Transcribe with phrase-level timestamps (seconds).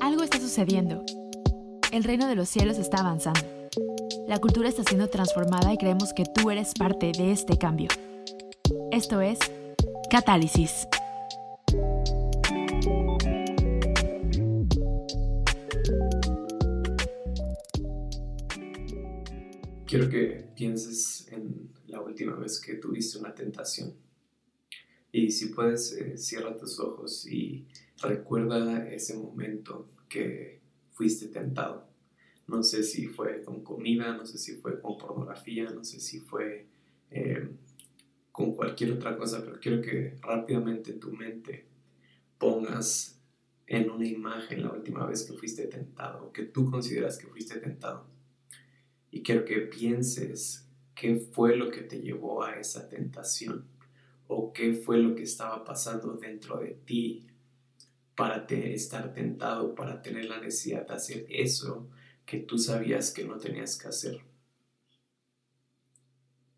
[0.00, 1.04] Algo está sucediendo.
[1.92, 3.40] El reino de los cielos está avanzando.
[4.26, 7.88] La cultura está siendo transformada y creemos que tú eres parte de este cambio.
[8.90, 9.38] Esto es
[10.10, 10.88] Catálisis.
[19.86, 21.27] Quiero que pienses
[22.18, 23.94] última vez que tuviste una tentación.
[25.12, 27.66] Y si puedes, eh, cierra tus ojos y
[28.02, 30.60] recuerda ese momento que
[30.92, 31.88] fuiste tentado.
[32.48, 36.20] No sé si fue con comida, no sé si fue con pornografía, no sé si
[36.20, 36.66] fue
[37.10, 37.48] eh,
[38.32, 41.66] con cualquier otra cosa, pero quiero que rápidamente en tu mente
[42.36, 43.20] pongas
[43.66, 48.06] en una imagen la última vez que fuiste tentado, que tú consideras que fuiste tentado
[49.10, 50.67] y quiero que pienses
[50.98, 53.64] qué fue lo que te llevó a esa tentación
[54.26, 57.24] o qué fue lo que estaba pasando dentro de ti
[58.16, 61.88] para te estar tentado, para tener la necesidad de hacer eso
[62.26, 64.20] que tú sabías que no tenías que hacer.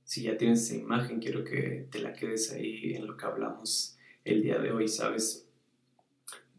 [0.04, 3.98] Si ya tienes esa imagen, quiero que te la quedes ahí en lo que hablamos
[4.24, 5.46] el día de hoy, ¿sabes?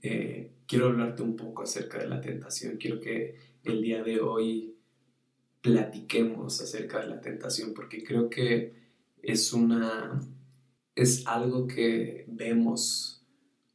[0.03, 2.77] Eh, quiero hablarte un poco acerca de la tentación.
[2.77, 4.70] Quiero que el día de hoy
[5.61, 8.73] platiquemos acerca de la tentación, porque creo que
[9.21, 10.19] es una
[10.95, 13.23] es algo que vemos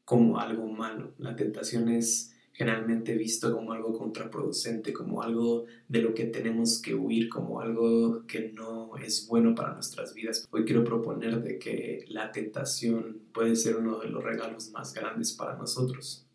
[0.05, 1.15] como algo malo.
[1.19, 6.95] La tentación es generalmente visto como algo contraproducente, como algo de lo que tenemos que
[6.95, 10.47] huir, como algo que no es bueno para nuestras vidas.
[10.51, 15.33] Hoy quiero proponer de que la tentación puede ser uno de los regalos más grandes
[15.33, 16.27] para nosotros.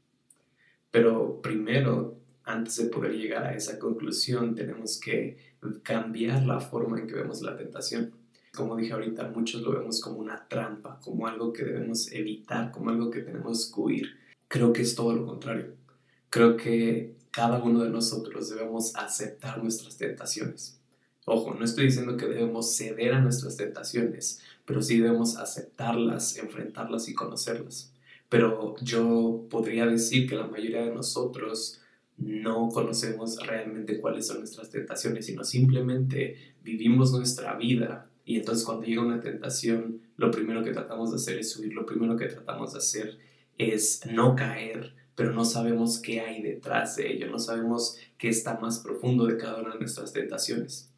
[0.92, 2.21] Pero primero
[2.52, 5.38] antes de poder llegar a esa conclusión, tenemos que
[5.84, 8.12] cambiar la forma en que vemos la tentación.
[8.54, 12.90] Como dije ahorita, muchos lo vemos como una trampa, como algo que debemos evitar, como
[12.90, 14.18] algo que tenemos que huir.
[14.48, 15.76] Creo que es todo lo contrario.
[16.30, 20.78] Creo que cada uno de nosotros debemos aceptar nuestras tentaciones.
[21.26, 27.08] Ojo, no estoy diciendo que debemos ceder a nuestras tentaciones, pero sí debemos aceptarlas, enfrentarlas
[27.08, 27.94] y conocerlas.
[28.28, 31.81] Pero yo podría decir que la mayoría de nosotros
[32.18, 38.86] no conocemos realmente cuáles son nuestras tentaciones, sino simplemente vivimos nuestra vida y entonces cuando
[38.86, 42.74] llega una tentación, lo primero que tratamos de hacer es huir, lo primero que tratamos
[42.74, 43.18] de hacer
[43.58, 48.60] es no caer, pero no sabemos qué hay detrás de ello, no sabemos qué está
[48.60, 50.92] más profundo de cada una de nuestras tentaciones.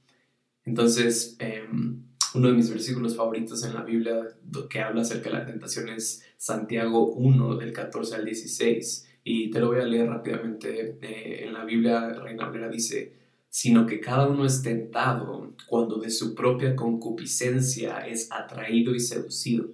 [0.65, 2.03] Entonces, em,
[2.35, 4.35] uno de mis versículos favoritos en la Biblia
[4.69, 9.59] que habla acerca de la tentación es Santiago 1, del 14 al 16 y te
[9.59, 10.97] lo voy a leer rápidamente.
[11.01, 13.13] Eh, en la Biblia, Reina Valera dice,
[13.49, 19.69] sino que cada uno es tentado cuando de su propia concupiscencia es atraído y seducido.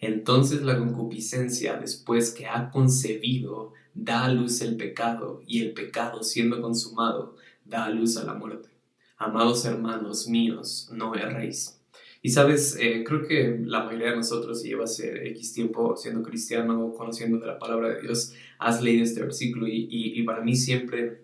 [0.00, 6.22] Entonces la concupiscencia, después que ha concebido, da a luz el pecado, y el pecado,
[6.22, 8.68] siendo consumado, da a luz a la muerte.
[9.16, 11.81] Amados hermanos míos, no erréis.
[12.24, 16.94] Y sabes, eh, creo que la mayoría de nosotros, si llevas X tiempo siendo cristiano,
[16.96, 21.22] conociendo de la palabra de Dios, has leído este versículo y, y, para mí siempre,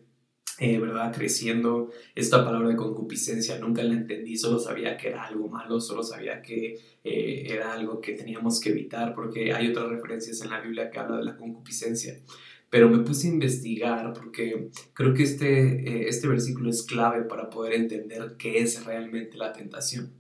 [0.59, 1.15] eh, ¿verdad?
[1.15, 6.03] Creciendo, esta palabra de concupiscencia nunca la entendí, solo sabía que era algo malo, solo
[6.03, 10.61] sabía que eh, era algo que teníamos que evitar, porque hay otras referencias en la
[10.61, 12.21] Biblia que habla de la concupiscencia
[12.71, 17.73] pero me puse a investigar porque creo que este, este versículo es clave para poder
[17.73, 20.13] entender qué es realmente la tentación.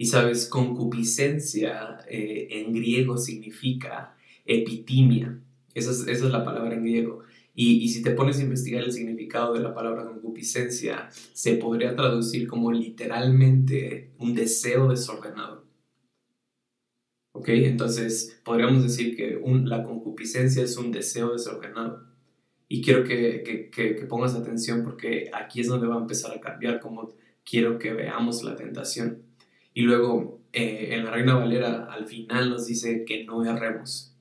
[0.00, 4.16] Y sabes, concupiscencia eh, en griego significa
[4.46, 5.40] epitimia.
[5.74, 7.24] Esa es, la palabra en griego.
[7.54, 12.46] Y, si te pones a investigar el significado de la palabra concupiscencia, se podría traducir
[12.46, 15.66] como literalmente un deseo desordenado.
[17.32, 17.48] ¿Ok?
[17.48, 22.06] Entonces, podríamos decir que la concupiscencia es un deseo desordenado.
[22.68, 26.40] Y quiero que, que, que, pongas atención porque aquí es donde va a empezar a
[26.40, 27.12] cambiar cómo
[27.44, 29.27] quiero que veamos la tentación.
[29.78, 34.12] Y luego eh, en la Reina Valera al final nos dice que no erremos.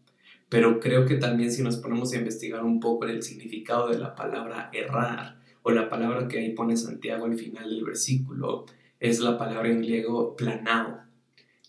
[0.49, 4.13] Pero creo que también si nos ponemos a investigar un poco el significado de la
[4.13, 8.67] palabra errar o la palabra que ahí pone Santiago al final del versículo,
[8.99, 10.99] es la palabra en griego planao,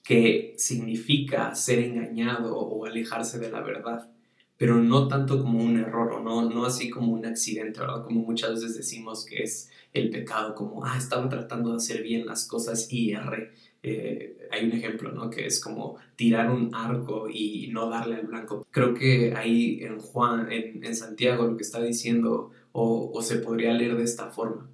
[0.04, 4.10] que significa ser engañado o alejarse de la verdad,
[4.58, 8.04] pero no tanto como un error o no, no así como un accidente, ¿verdad?
[8.04, 12.26] Como muchas veces decimos que es el pecado, como, ah, estaba tratando de hacer bien
[12.26, 13.52] las cosas y erré.
[13.82, 15.30] Eh, hay un ejemplo, ¿no?
[15.30, 18.66] Que es como tirar un arco y no darle al blanco.
[18.70, 23.72] Creo que ahí en Juan, en, Santiago, lo que está diciendo, o, o, se podría
[23.72, 24.68] leer de esta forma.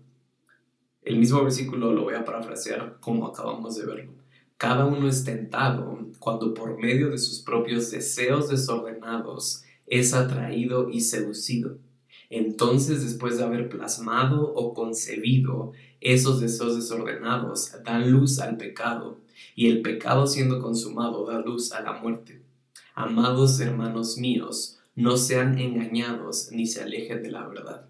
[1.02, 4.12] El mismo versículo lo voy a parafrasear como acabamos de verlo.
[4.56, 11.00] cada uno es tentado cuando por medio de sus propios deseos desordenados es atraído y
[11.00, 11.78] seducido.
[12.31, 19.19] Entonces, después de haber plasmado o concebido esos deseos desordenados, dan luz al pecado,
[19.55, 22.43] y el pecado siendo consumado da luz a la muerte.
[22.94, 27.87] Amados hermanos míos, no sean engañados ni se alejen de la verdad.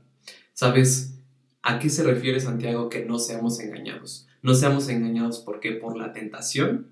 [0.52, 1.14] ¿Sabes
[1.62, 4.26] a qué se refiere Santiago que no seamos engañados?
[4.42, 6.88] No seamos engañados porque por la tentación,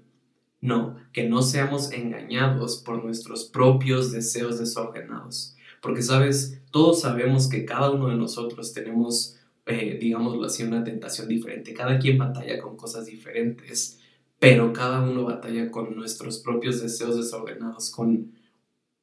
[0.60, 5.56] no, que no seamos engañados por nuestros propios deseos desordenados.
[5.82, 9.36] Porque, sabes, todos sabemos que cada uno de nosotros tenemos,
[9.66, 11.74] eh, digámoslo así, una tentación diferente.
[11.74, 14.00] Cada quien batalla con cosas diferentes,
[14.38, 18.32] pero cada uno batalla con nuestros propios deseos desordenados, con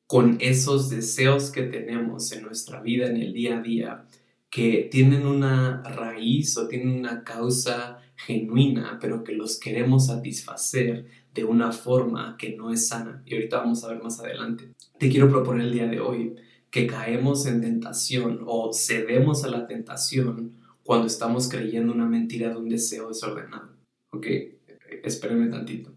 [0.10, 4.06] con esos deseos que tenemos en nuestra vida, en el día a día,
[4.50, 11.44] que tienen una raíz o tienen una causa genuina, pero que los queremos satisfacer de
[11.44, 13.22] una forma que no es sana.
[13.24, 14.74] Y ahorita vamos a ver más adelante.
[14.98, 16.36] Te quiero proponer el día de hoy
[16.72, 22.58] que caemos en tentación o cedemos a la tentación cuando estamos creyendo una mentira de
[22.58, 23.70] un deseo desordenado.
[24.12, 24.28] Ok,
[25.04, 25.94] espérenme tantito.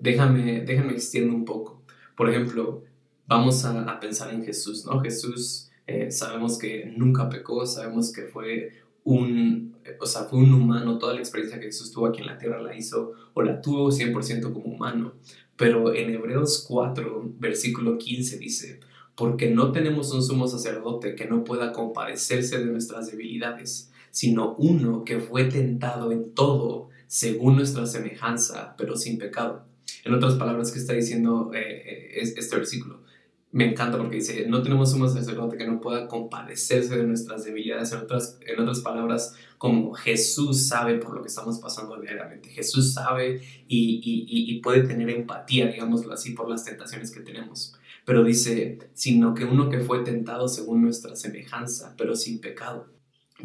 [0.00, 1.82] Déjame, déjame extiendo un poco.
[2.16, 2.84] Por ejemplo,
[3.26, 5.00] vamos a, pensar en Jesús, ¿no?
[5.00, 8.72] Jesús eh, sabemos que nunca pecó, sabemos que fue
[9.04, 12.38] un, o sea, fue un humano, toda la experiencia que Jesús tuvo aquí en la
[12.38, 15.14] tierra la hizo o la tuvo 100% como humano.
[15.56, 18.80] Pero en Hebreos 4, versículo 15 dice,
[19.16, 25.04] porque no tenemos un sumo sacerdote que no pueda compadecerse de nuestras debilidades, sino uno
[25.04, 29.64] que fue tentado en todo según nuestra semejanza, pero sin pecado.
[30.04, 33.06] En otras palabras, ¿qué está diciendo eh, eh, este versículo?
[33.52, 37.90] me encanta porque dice, no tenemos un sacerdote que no pueda compadecerse de nuestras debilidades.
[37.92, 42.50] En otras, en otras palabras, como Jesús sabe por lo que estamos pasando diariamente.
[42.50, 47.75] Jesús sabe y, y puede tener empatía, digámoslo así, por las tentaciones que tenemos.
[48.06, 52.86] Pero dice, sino que uno que fue tentado según nuestra semejanza, pero sin pecado.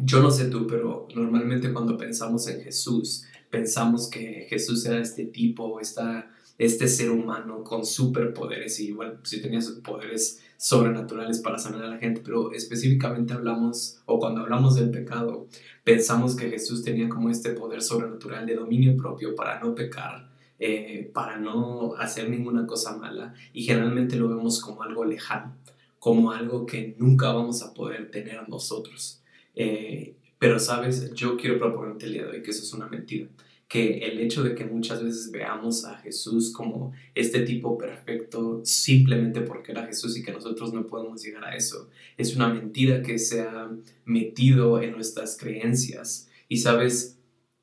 [0.00, 5.26] Yo no sé tú, pero normalmente cuando pensamos en Jesús, pensamos que Jesús era este
[5.26, 11.82] tipo, esta este ser humano con superpoderes y bueno, sí tenía poderes sobrenaturales para sanar
[11.82, 15.48] a la gente, pero específicamente hablamos, o cuando hablamos del pecado,
[15.82, 20.30] pensamos que Jesús tenía como este poder sobrenatural de dominio propio para no pecar,
[20.64, 25.56] eh, para no hacer ninguna cosa mala, y generalmente lo vemos como algo lejano,
[25.98, 29.22] como algo que nunca vamos a poder tener nosotros.
[29.54, 33.28] Eh, pero sabes, yo quiero proponerte el día de hoy que eso es una mentira
[33.72, 39.40] que el hecho de que muchas veces veamos a Jesús como este tipo perfecto simplemente
[39.40, 41.88] porque era Jesús y que nosotros no podemos llegar a eso,
[42.18, 43.70] es una mentira que se ha
[44.04, 46.28] metido en nuestras creencias.
[46.50, 47.16] Y sabes,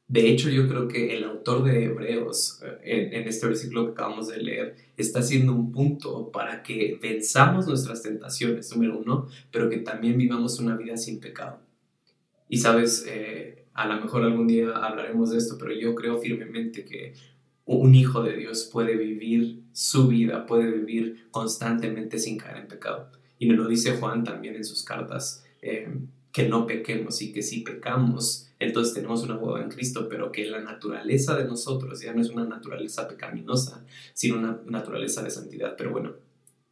[0.10, 4.28] de hecho yo creo que el autor de Hebreos, eh, en, este versículo que acabamos
[4.28, 9.78] de leer, está haciendo un punto para que venzamos nuestras tentaciones, número uno, pero que
[9.78, 11.60] también vivamos una vida sin pecado.
[12.50, 16.84] Y sabes, eh, a lo mejor algún día hablaremos de esto, pero yo creo firmemente
[16.84, 17.14] que
[17.66, 23.12] un hijo de Dios puede vivir su vida, puede vivir constantemente sin caer en pecado.
[23.38, 25.88] Y nos lo dice Juan también en sus cartas, eh,
[26.32, 30.46] que no pequemos y que si pecamos, entonces tenemos una boda en Cristo, pero que
[30.46, 35.76] la naturaleza de nosotros ya no es una naturaleza pecaminosa, sino una naturaleza de santidad.
[35.78, 36.14] Pero bueno,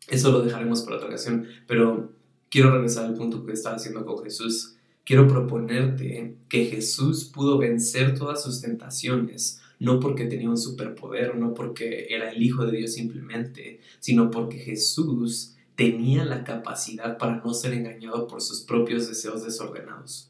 [0.09, 1.47] eso lo dejaremos para otra ocasión.
[1.67, 2.11] Pero
[2.49, 4.77] quiero regresar al punto que estaba haciendo con Jesús
[5.07, 11.53] quiero proponerte que Jesús pudo vencer todas sus tentaciones, no porque tenía un superpoder, no
[11.53, 17.53] porque era el Hijo de Dios simplemente, sino porque Jesús tenía la capacidad para no
[17.53, 20.29] ser engañado por sus propios deseos desordenados.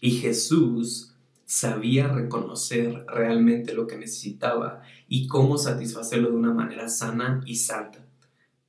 [0.00, 1.14] Y Jesús
[1.44, 8.06] sabía reconocer realmente lo que necesitaba y cómo satisfacerlo de una manera sana y santa.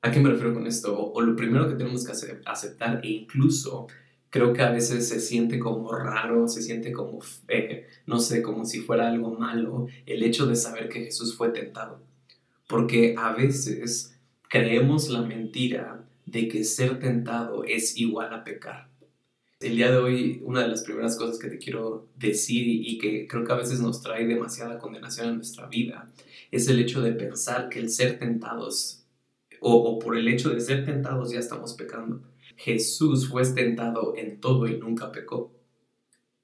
[0.01, 0.97] ¿A qué me refiero con esto?
[0.97, 2.11] O, lo primero que tenemos que
[2.45, 3.87] aceptar e incluso
[4.31, 7.19] creo que a veces se siente como raro, se siente como,
[8.07, 12.01] no sé, como si fuera algo malo el hecho de saber que Jesús fue tentado.
[12.67, 14.17] Porque a veces
[14.49, 18.90] creemos la mentira de que ser tentado es igual a pecar.
[19.61, 23.27] El día de hoy, una de las primeras cosas que te quiero decir y que
[23.27, 26.11] creo que a veces nos trae demasiada condenación a nuestra vida
[26.49, 29.05] es el hecho de pensar que el ser tentados
[29.59, 32.21] o, o por el hecho de ser tentados ya estamos pecando.
[32.57, 35.53] Jesús fue tentado en todo y nunca pecó.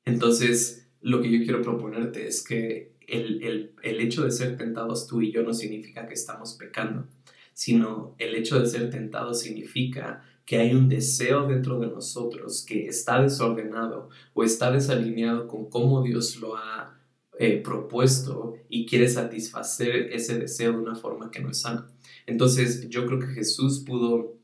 [0.06, 5.32] Entonces, lo que yo quiero proponerte es que el, hecho de ser tentados tú y
[5.32, 7.08] yo no significa que estamos pecando,
[7.54, 12.88] sino el hecho de ser tentados significa que hay un deseo dentro de nosotros que
[12.88, 16.98] está desordenado o está desalineado con cómo Dios lo ha
[17.38, 21.92] eh, propuesto y quiere satisfacer ese deseo de una forma que no es sana.
[22.26, 24.38] Entonces yo creo que Jesús pudo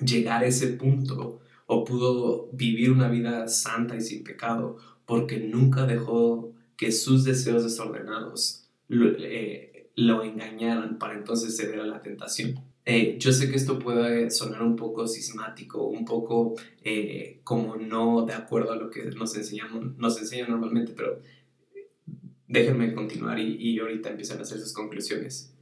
[0.00, 5.84] llegar a ese punto o pudo vivir una vida santa y sin pecado porque nunca
[5.84, 12.71] dejó que sus deseos desordenados lo, eh, engañaran para entonces ceder a la tentación.
[12.84, 18.24] Eh, yo sé que esto puede sonar un poco sismático, un poco eh, como no
[18.26, 21.20] de acuerdo a lo que nos, enseñamos, nos enseñan normalmente, pero
[22.48, 25.54] déjenme continuar y, y ahorita empiezan a hacer sus conclusiones.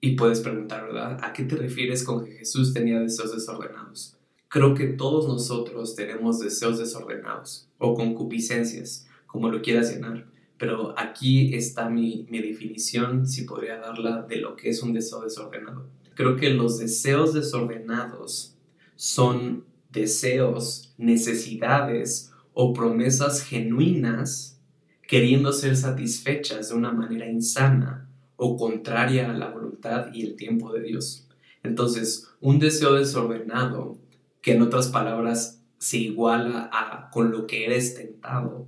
[0.00, 1.18] y puedes preguntar, ¿verdad?
[1.22, 4.16] ¿A qué te refieres con que Jesús tenía deseos desordenados?
[4.48, 10.26] Creo que todos nosotros tenemos deseos desordenados o concupiscencias, como lo quieras llenar.
[10.58, 15.22] Pero aquí está mi, mi definición, si podría darla, de lo que es un deseo
[15.22, 15.86] desordenado.
[16.14, 18.56] Creo que los deseos desordenados
[18.94, 24.58] son deseos, necesidades o promesas genuinas
[25.06, 30.72] queriendo ser satisfechas de una manera insana o contraria a la voluntad y el tiempo
[30.72, 31.28] de Dios.
[31.62, 33.98] Entonces, un deseo desordenado
[34.40, 38.66] que en otras palabras se iguala a con lo que eres tentado.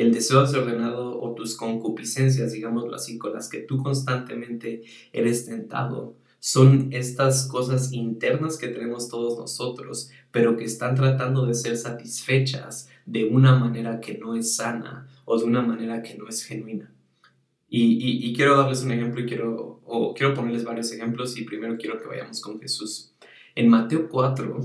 [0.00, 6.16] El deseo desordenado o tus concupiscencias, digámoslo así, con las que tú constantemente eres tentado,
[6.38, 12.88] son estas cosas internas que tenemos todos nosotros, pero que están tratando de ser satisfechas
[13.04, 16.90] de una manera que no es sana o de una manera que no es genuina.
[17.68, 19.82] Y, quiero darles un ejemplo y quiero,
[20.16, 23.12] quiero ponerles varios ejemplos y primero quiero que vayamos con Jesús.
[23.54, 24.60] En Mateo 4,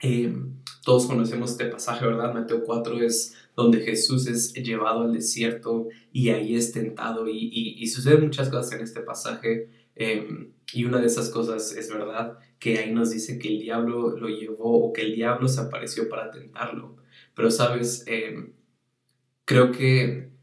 [0.00, 0.34] eh,
[0.82, 2.32] todos conocemos este pasaje, ¿verdad?
[2.32, 7.86] Mateo 4 es donde Jesús es llevado al desierto y ahí es tentado y, y,
[7.86, 12.78] suceden muchas cosas en este pasaje em, y una de esas cosas es verdad que
[12.78, 16.30] ahí nos dice que el diablo lo llevó o que el diablo se apareció para
[16.30, 16.96] tentarlo.
[17.34, 18.54] Pero sabes, em,
[19.44, 20.34] creo que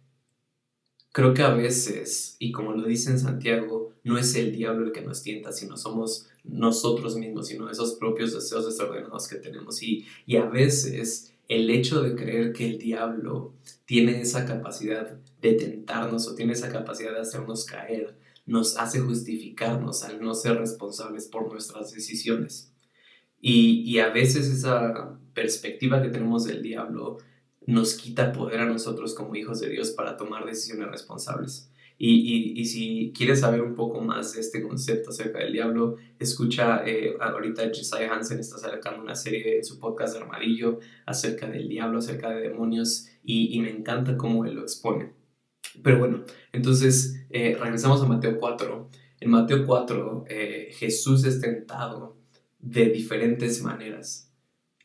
[1.11, 4.91] creo que a veces, y como lo dice en Santiago, no es el diablo el
[4.91, 9.83] que nos tienta, sino somos nosotros mismos, sino esos propios deseos desordenados que tenemos.
[9.83, 13.53] Y, y a veces el hecho de creer que el diablo
[13.83, 20.03] tiene esa capacidad de tentarnos o tiene esa capacidad de hacernos caer, nos hace justificarnos
[20.05, 22.71] al no ser responsables por nuestras decisiones.
[23.41, 27.17] Y, y a veces esa perspectiva que tenemos del diablo
[27.65, 31.69] nos quita poder a nosotros como hijos de Dios para tomar decisiones responsables.
[31.97, 37.15] Y, si quieres saber un poco más de este concepto acerca del diablo, escucha, eh,
[37.19, 41.99] ahorita Josiah Hansen está sacando una serie en su podcast de Armadillo acerca del diablo,
[41.99, 45.13] acerca de demonios, y, me encanta cómo él lo expone.
[45.83, 48.89] Pero bueno, entonces eh, regresamos a Mateo 4.
[49.19, 52.17] En Mateo 4 eh, Jesús es tentado
[52.59, 54.33] de diferentes maneras.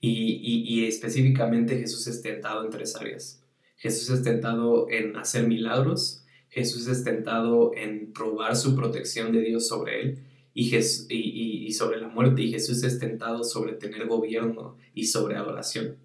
[0.01, 3.43] Y, y específicamente Jesús es tentado en tres áreas.
[3.77, 6.25] Jesús es tentado en hacer milagros,
[6.57, 10.19] Jesús es tentado en probar su protección de Dios sobre él
[10.55, 15.99] y, y, sobre la muerte y Jesús es tentado sobre tener gobierno y sobre adoración.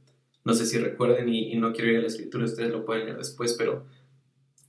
[0.43, 3.17] No sé si recuerden y, no quiero ir a la escritura, ustedes lo pueden leer
[3.17, 3.85] después, pero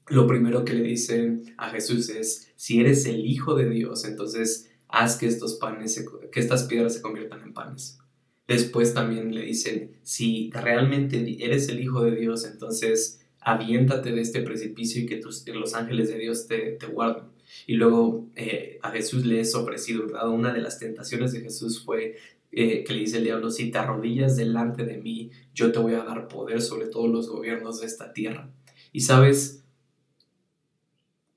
[0.06, 4.70] lo primero que le dicen a Jesús es, si eres el Hijo de Dios, entonces
[4.86, 7.98] haz que, estos panes que estas piedras se conviertan en panes.
[8.46, 14.42] Después también le dicen, si realmente eres el Hijo de Dios, entonces aviéntate de este
[14.42, 17.24] precipicio y que tus, los ángeles de Dios te, te guarden.
[17.66, 20.28] Y luego eh, a Jesús le es ofrecido, ¿verdad?
[20.28, 22.16] Una de las tentaciones de Jesús fue
[22.50, 25.94] eh, que le dice el diablo, si te arrodillas delante de mí, yo te voy
[25.94, 28.50] a dar poder sobre todos los gobiernos de esta tierra.
[28.92, 29.64] Y sabes,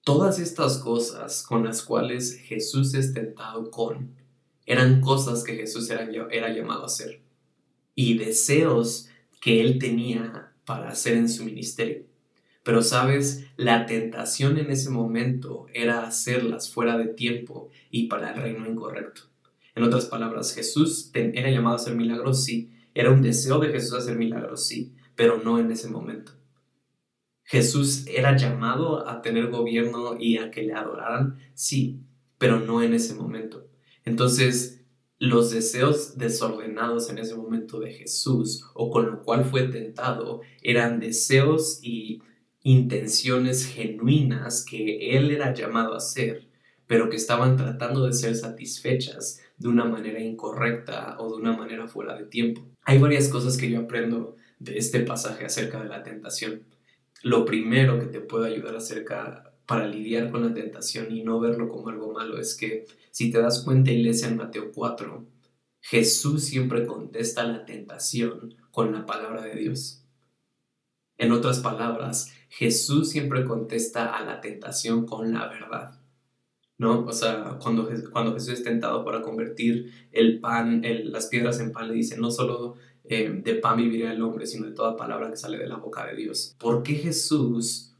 [0.04, 4.14] todas estas cosas con las cuales Jesús es tentado con,
[4.66, 7.22] eran cosas que Jesús era, era llamado a hacer.
[7.96, 9.08] Y deseos
[9.40, 12.04] que él tenía para hacer en su ministerio.
[12.64, 18.42] Pero sabes, la tentación en ese momento era hacerlas fuera de tiempo y para el
[18.42, 19.22] reino incorrecto.
[19.76, 22.72] En otras palabras, Jesús era llamado a hacer milagros, sí.
[22.94, 26.32] Era un deseo de Jesús hacer milagros, sí, pero no en ese momento.
[27.44, 32.00] Jesús era llamado a tener gobierno y a que le adoraran, sí,
[32.40, 33.68] pero no en ese momento.
[34.06, 34.85] Entonces,
[35.26, 41.00] los deseos desordenados en ese momento de Jesús o con lo cual fue tentado eran
[41.00, 42.22] deseos y
[42.64, 46.48] intenciones genuinas que él era llamado a hacer,
[46.88, 51.88] pero que estaban tratando de ser satisfechas de una manera incorrecta o de una manera
[51.88, 52.68] fuera de tiempo.
[52.84, 56.64] Hay varias cosas que yo aprendo de este pasaje acerca de la tentación.
[57.24, 61.68] Lo primero que te puede ayudar acerca para lidiar con la tentación y no verlo
[61.68, 65.26] como algo malo es que si te das cuenta, iglesia, en Mateo 4,
[65.80, 70.04] Jesús siempre contesta la tentación con la palabra de Dios.
[71.18, 76.00] En otras palabras, Jesús siempre contesta a la tentación con la verdad.
[76.78, 77.06] ¿No?
[77.06, 81.88] O sea, cuando, cuando Jesús es tentado para convertir el pan, las piedras en pan,
[81.88, 85.38] le dice, no solo eh, de pan vivirá el hombre, sino de toda palabra que
[85.38, 86.56] sale de la boca de Dios.
[86.60, 87.95] ¿Por qué Jesús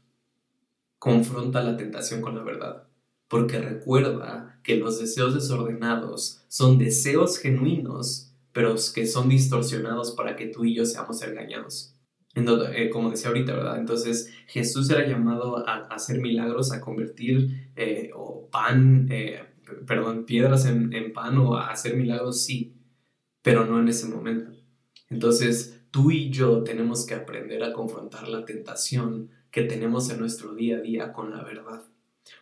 [0.98, 2.88] confronta la tentación con la verdad?
[3.28, 10.46] Porque recuerda que los deseos desordenados son deseos genuinos, pero que son distorsionados para que
[10.46, 11.96] tú y yo seamos engañados.
[12.36, 13.78] Eh, como decía ahorita, ¿verdad?
[13.78, 19.42] Entonces Jesús era llamado a, hacer milagros, a convertir eh, o pan, eh,
[19.86, 22.76] perdón, piedras en, en, pan o a hacer milagros, sí,
[23.40, 24.52] pero no en ese momento.
[25.08, 30.54] Entonces tú y yo tenemos que aprender a confrontar la tentación que tenemos en nuestro
[30.54, 31.82] día a día con la verdad.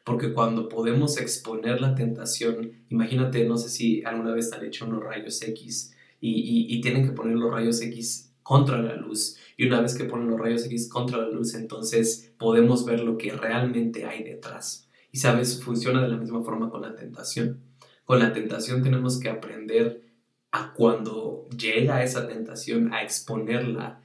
[0.03, 5.05] Porque cuando podemos exponer la tentación, imagínate, no sé si alguna vez han hecho unos
[5.05, 9.37] rayos X y, y, tienen que poner los rayos X contra la luz.
[9.57, 13.17] Y una vez que ponen los rayos X contra la luz, entonces podemos ver lo
[13.17, 14.89] que realmente hay detrás.
[15.13, 17.61] Y sabes, funciona de la misma forma con la tentación.
[18.05, 20.03] Con la tentación tenemos que aprender
[20.51, 24.01] a cuando llega esa tentación a exponerla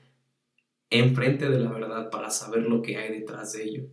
[0.89, 3.83] enfrente de la verdad para saber lo que hay detrás de ello.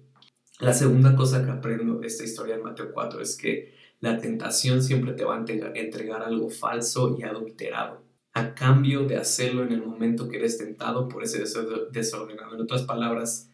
[0.60, 4.82] La segunda cosa que aprendo de esta historia en Mateo 4 es que la tentación
[4.82, 9.82] siempre te va a entregar algo falso y adulterado a cambio de hacerlo en el
[9.82, 11.42] momento que eres tentado por ese
[11.90, 12.54] desordenado.
[12.54, 13.50] En otras palabras,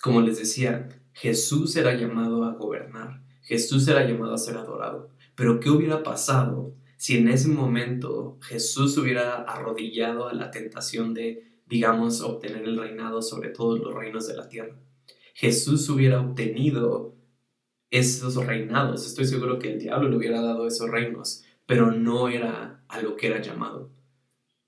[0.00, 5.10] como les decía, Jesús era llamado a gobernar, Jesús era llamado a ser adorado.
[5.34, 11.51] Pero ¿qué hubiera pasado si en ese momento Jesús hubiera arrodillado a la tentación de,
[11.72, 14.76] digamos, obtener el reinado sobre todos los reinos de la tierra?
[15.34, 17.16] Jesús hubiera obtenido
[17.90, 19.06] esos reinados.
[19.06, 23.16] Estoy seguro que el diablo le hubiera dado esos reinos, pero no era a lo
[23.16, 23.90] que era llamado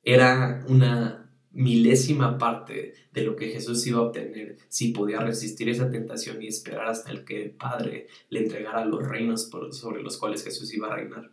[0.05, 1.21] era una
[1.53, 6.49] milésima parte de lo que Jesús iba a obtener si podía resistir esa tentación y
[6.49, 10.89] esperar hasta el que el Padre le entregara los reinos sobre los cuales Jesús iba
[10.89, 11.31] a reinar.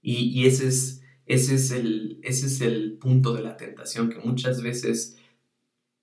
[0.00, 4.62] Y, ese, es, ese, es el, ese es el punto de la tentación que muchas
[4.62, 5.16] veces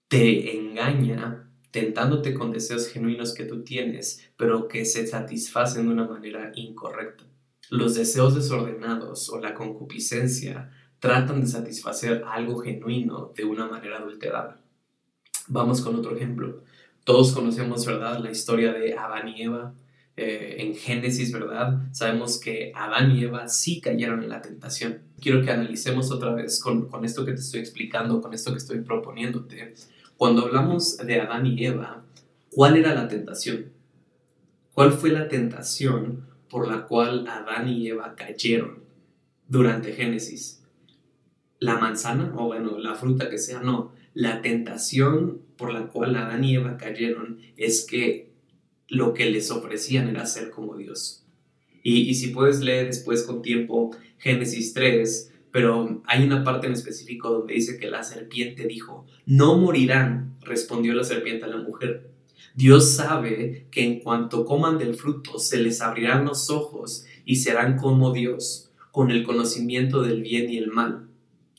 [0.07, 6.07] te engaña tentándote con deseos genuinos que tú tienes, pero que se satisfacen de una
[6.07, 7.23] manera incorrecta.
[7.69, 14.62] Los deseos desordenados o la concupiscencia tratan de satisfacer algo genuino de una manera adulterada.
[15.47, 16.63] Vamos con otro ejemplo.
[17.05, 19.73] Todos conocemos, ¿verdad?, la historia de Adán y Eva.
[20.17, 21.88] Eh, en Génesis, ¿verdad?
[21.93, 24.99] Sabemos que Adán y Eva sí cayeron en la tentación.
[25.21, 28.81] Quiero que analicemos otra vez con, esto que te estoy explicando, con esto que estoy
[28.81, 29.75] proponiéndote.
[30.17, 32.03] Cuando hablamos de Adán y Eva,
[32.49, 33.71] ¿cuál era la tentación?
[34.73, 38.79] ¿Cuál fue la tentación por la cual Adán y Eva cayeron
[39.47, 40.62] durante Génesis?
[41.62, 43.93] la manzana o bueno, la fruta que sea, no.
[44.13, 48.31] La tentación por la cual Adán y Eva cayeron es que
[48.88, 51.20] lo que les ofrecían era ser como Dios.
[51.84, 57.30] Y, si puedes leer después con tiempo Génesis 3, pero hay una parte en específico
[57.30, 62.10] donde dice que la serpiente dijo, no morirán, respondió la serpiente a la mujer.
[62.56, 67.78] Dios sabe que en cuanto coman del fruto se les abrirán los ojos y serán
[67.78, 71.08] como Dios, con el conocimiento del bien y el mal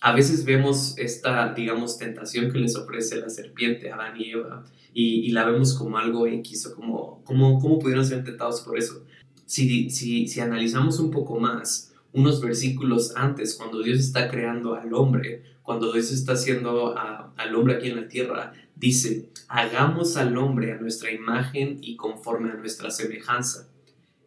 [0.02, 4.64] a veces vemos esta, digamos, tentación que les ofrece la serpiente a Adán y Eva
[4.92, 9.04] y, la vemos como algo X o como, como, ¿cómo pudieron ser tentados por eso?
[9.52, 14.94] Si, si, si analizamos un poco más, unos versículos antes, cuando Dios está creando al
[14.94, 20.72] hombre, cuando Dios está haciendo al hombre aquí en la tierra, dice, hagamos al hombre
[20.72, 23.68] a nuestra imagen y conforme a nuestra semejanza.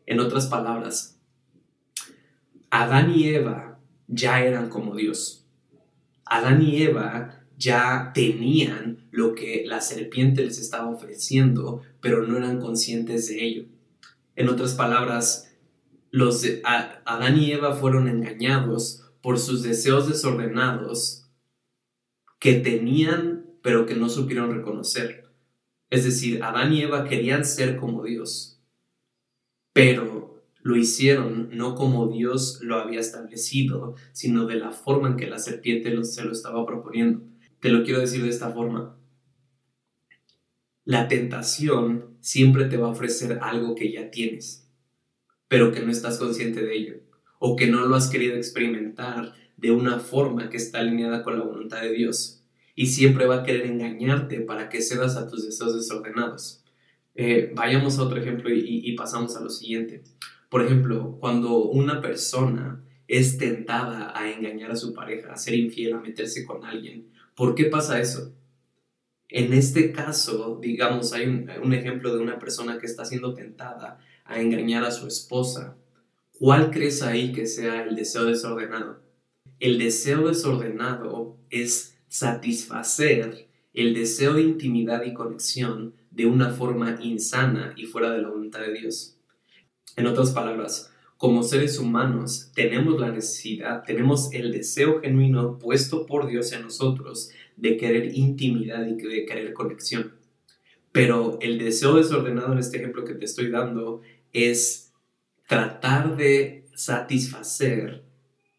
[0.05, 1.17] En otras palabras,
[2.69, 5.45] Adán y Eva ya eran como Dios
[6.25, 12.59] Adán y Eva ya tenían lo que la serpiente les estaba ofreciendo, pero no eran
[12.59, 13.65] conscientes de ello.
[14.35, 15.55] En otras palabras,
[16.11, 21.25] los Adán y Eva fueron engañados por sus deseos desordenados
[22.39, 25.25] que tenían, pero que no supieron reconocer.
[25.89, 28.61] Es decir, Adán y Eva querían ser como Dios,
[29.73, 35.27] pero lo hicieron no como Dios lo había establecido, sino de la forma en que
[35.27, 37.21] la serpiente se lo estaba proponiendo.
[37.59, 38.97] Te lo quiero decir de esta forma.
[40.85, 44.69] La tentación siempre te va a ofrecer algo que ya tienes,
[45.47, 46.93] pero que no estás consciente de ello,
[47.39, 51.43] o que no lo has querido experimentar de una forma que está alineada con la
[51.43, 52.43] voluntad de Dios.
[52.75, 56.63] Y siempre va a querer engañarte para que cedas a tus deseos desordenados.
[57.15, 60.03] Eh, vayamos a otro ejemplo y pasamos a lo siguiente.
[60.49, 65.93] Por ejemplo, cuando una persona es tentada a engañar a su pareja, a ser infiel,
[65.93, 68.33] a meterse con alguien, ¿por qué pasa eso?
[69.29, 74.39] En este caso, digamos, hay un, ejemplo de una persona que está siendo tentada a
[74.39, 75.75] engañar a su esposa.
[76.37, 79.01] ¿Cuál crees ahí que sea el deseo desordenado?
[79.59, 87.73] El deseo desordenado es satisfacer el deseo de intimidad y conexión de una forma insana
[87.75, 89.17] y fuera de la voluntad de Dios.
[89.97, 96.27] En otras palabras, como seres humanos tenemos la necesidad, tenemos el deseo genuino puesto por
[96.27, 100.13] Dios en nosotros de querer intimidad y de querer conexión.
[100.91, 104.01] Pero el deseo desordenado en este ejemplo que te estoy dando
[104.33, 104.93] es
[105.47, 108.03] tratar de satisfacer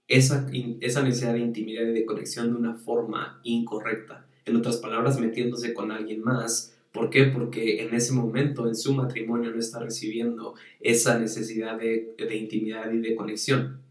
[0.08, 0.48] esa,
[0.80, 4.26] esa necesidad de intimidad y de conexión de una forma incorrecta.
[4.44, 7.24] En otras palabras, metiéndose con alguien más ¿Por qué?
[7.24, 13.00] Porque en ese momento en su matrimonio no está recibiendo esa necesidad de, intimidad y
[13.00, 13.82] de conexión.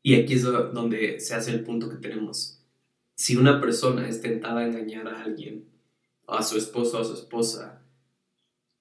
[0.00, 2.62] Y aquí es donde se hace el punto que tenemos.
[3.16, 5.64] Si una persona es tentada a engañar a alguien,
[6.28, 7.82] a su esposo o a su esposa,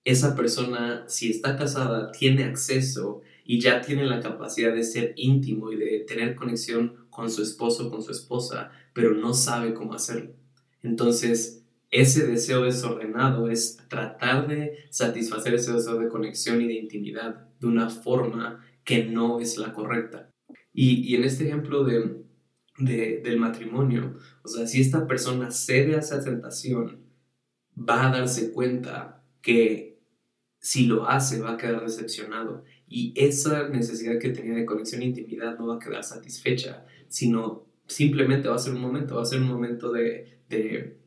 [0.03, 5.71] esa persona, si está casada, tiene acceso y ya tiene la capacidad de ser íntimo
[5.71, 9.95] y de tener conexión con su esposo o con su esposa, pero no sabe cómo
[9.95, 10.35] hacerlo.
[10.83, 11.62] Entonces,
[11.93, 17.67] ese deseo desordenado es tratar de satisfacer ese deseo de conexión y de intimidad de
[17.67, 20.29] una forma que no es la correcta.
[20.73, 22.23] Y, en este ejemplo de,
[22.79, 27.03] del matrimonio, o sea, si esta persona cede a esa tentación,
[27.77, 30.01] va a darse cuenta que
[30.59, 35.05] si lo hace va a quedar decepcionado y esa necesidad que tenía de conexión e
[35.05, 39.25] intimidad no va a quedar satisfecha, sino simplemente va a ser un momento, va a
[39.25, 40.97] ser un momento de de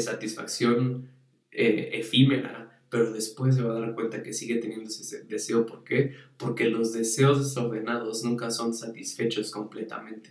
[0.00, 1.10] satisfacción
[1.50, 5.66] eh, efímera, pero después se va a dar cuenta que sigue teniendo ese deseo.
[5.66, 6.14] ¿Por qué?
[6.36, 10.30] Porque los deseos desordenados nunca son satisfechos completamente.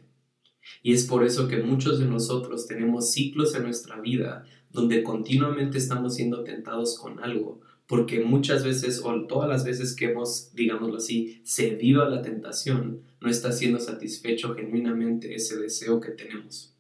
[0.82, 5.78] Y es por eso que muchos de nosotros tenemos ciclos en nuestra vida donde continuamente
[5.78, 10.98] estamos siendo tentados con algo, porque muchas veces o todas las veces que hemos, digámoslo
[10.98, 16.74] así, cedido a la tentación, no está siendo satisfecho genuinamente ese deseo que tenemos.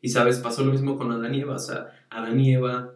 [0.00, 1.54] Y sabes, pasó lo mismo con Adán y Eva.
[1.54, 2.94] O sea, Adán y Eva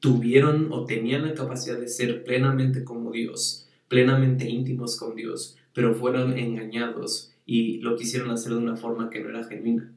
[0.00, 5.94] tuvieron o tenían la capacidad de ser plenamente como Dios, plenamente íntimos con Dios, pero
[5.94, 9.92] fueron engañados y lo quisieron hacer de una forma que no era genuina.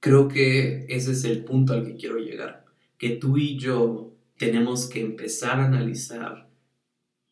[0.00, 2.64] Creo que ese es el punto al que quiero llegar,
[2.98, 6.48] que tú y yo tenemos que empezar a analizar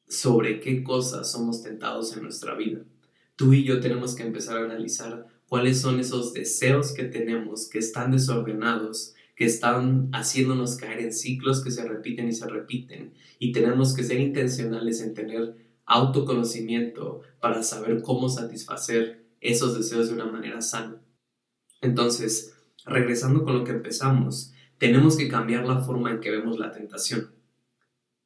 [0.07, 2.81] sobre qué cosas somos tentados en nuestra vida.
[3.37, 7.79] Tú y yo tenemos que empezar a analizar cuáles son esos deseos que tenemos que
[7.79, 13.15] están desordenados, que están haciéndonos caer en ciclos que se repiten y se repiten.
[13.39, 20.15] Y tenemos que ser intencionales en tener autoconocimiento para saber cómo satisfacer esos deseos de
[20.15, 21.03] una manera sana.
[21.81, 22.55] Entonces,
[22.87, 27.35] regresando con lo que empezamos, tenemos que cambiar la forma en que vemos la tentación.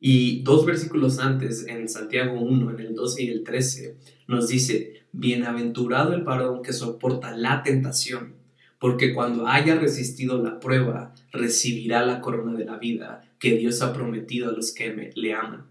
[0.01, 5.07] Y dos versículos antes, en Santiago 1, en el 12 y el 13, nos dice,
[5.11, 8.37] Bienaventurado el varón que soporta la tentación,
[8.79, 13.93] porque cuando haya resistido la prueba, recibirá la corona de la vida que Dios ha
[13.93, 15.67] prometido a los que le aman.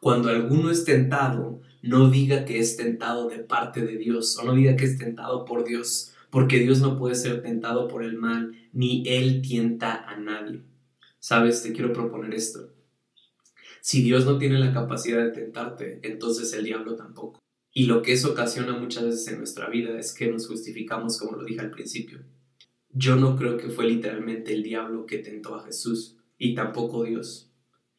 [0.00, 4.54] Cuando alguno es tentado, no diga que es tentado de parte de Dios, o no
[4.54, 8.52] diga que es tentado por Dios, porque Dios no puede ser tentado por el mal,
[8.72, 10.62] ni Él tienta a nadie.
[11.18, 12.72] Sabes, te quiero proponer esto.
[13.80, 17.38] Si Dios no tiene la capacidad de tentarte, entonces el diablo tampoco.
[17.72, 21.36] Y lo que eso ocasiona muchas veces en nuestra vida es que nos justificamos como
[21.36, 22.20] lo dije al principio.
[22.98, 27.52] Yo no creo que fue literalmente el diablo que tentó a Jesús y tampoco Dios,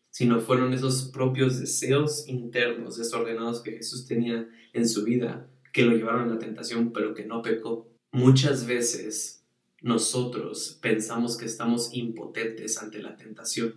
[0.10, 5.96] sino fueron esos propios deseos internos desordenados que Jesús tenía en su vida que lo
[5.96, 7.88] llevaron a la tentación pero que no pecó.
[8.12, 9.46] Muchas veces
[9.84, 13.76] nosotros pensamos que estamos impotentes ante la tentación.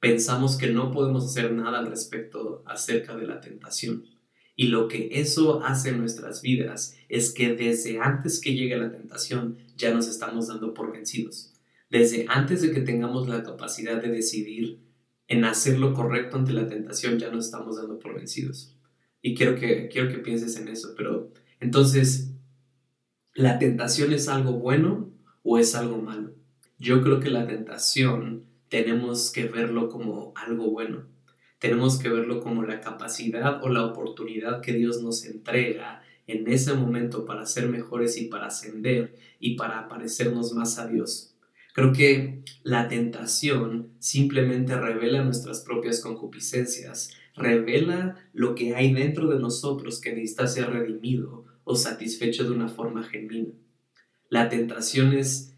[0.00, 4.06] Pensamos que no podemos hacer nada al respecto acerca de la tentación
[4.56, 8.90] y lo que eso hace en nuestras vidas es que desde antes que llegue la
[8.90, 11.52] tentación ya nos estamos dando por vencidos.
[11.90, 14.80] Desde antes de que tengamos la capacidad de decidir
[15.28, 18.74] en hacer lo correcto ante la tentación ya nos estamos dando por vencidos.
[19.22, 20.94] Y quiero que, quiero que pienses en eso.
[20.96, 22.32] Pero entonces,
[23.34, 25.10] ¿la tentación es algo bueno
[25.42, 26.34] o es algo malo?
[26.78, 31.16] Yo creo que la tentación tenemos que verlo como algo bueno
[31.58, 36.74] tenemos que verlo como la capacidad o la oportunidad que Dios nos entrega en ese
[36.74, 41.34] momento para ser mejores y para ascender y para parecernos más a Dios.
[41.74, 49.38] Creo que la tentación simplemente revela nuestras propias concupiscencias, revela lo que hay dentro de
[49.38, 53.52] nosotros que necesita ser redimido o satisfecho de una forma genuina.
[54.30, 55.54] La tentación es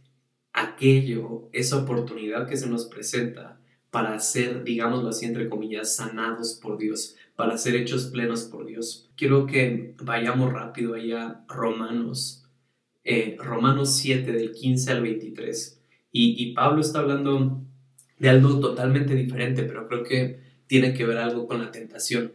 [0.53, 6.79] aquello, esa oportunidad que se nos presenta para ser, digámoslo así, entre comillas, sanados por
[6.79, 9.09] Dios, para ser hechos plenos por Dios.
[9.17, 12.45] Quiero que vayamos rápido allá Romanos,
[13.05, 15.81] eh, Romanos 7 del 15 al 23.
[16.11, 17.63] Y, y Pablo está hablando
[18.19, 22.33] de algo totalmente diferente, pero creo que tiene que ver algo con la tentación.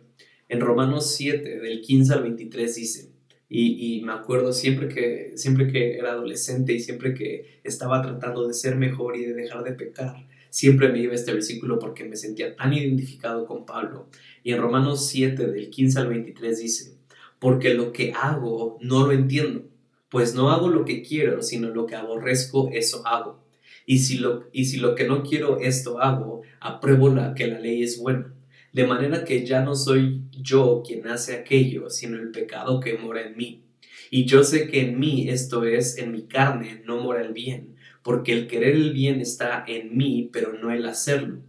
[0.48, 3.12] En Romanos 7 del 15 al 23 dice,
[3.50, 8.54] y, me acuerdo siempre que, siempre que era adolescente y siempre que estaba tratando de
[8.54, 12.56] ser mejor y de dejar de pecar, siempre me iba este versículo porque me sentía
[12.56, 14.08] tan identificado con Pablo.
[14.44, 16.98] Y en Romanos 7 del 15 al 23 dice,
[17.40, 19.64] porque lo que hago no lo entiendo,
[20.10, 23.44] pues no hago lo que quiero, sino lo que aborrezco, eso hago.
[23.88, 27.60] Y si lo, y si lo que no quiero, esto hago, apruebo la, que la
[27.60, 28.34] ley es buena
[28.74, 33.22] de manera que ya no soy yo quien hace aquello, sino el pecado que mora
[33.22, 33.64] en mí.
[34.10, 37.73] Y yo sé que en mí, esto es, en mi carne, no mora el bien,
[38.04, 41.40] porque el querer el bien está en mí, pero no el hacerlo.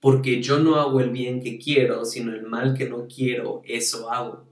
[0.00, 4.10] Porque yo no hago el bien que quiero, sino el mal que no quiero, eso
[4.10, 4.46] hago.